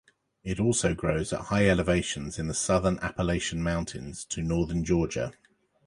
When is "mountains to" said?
3.61-4.41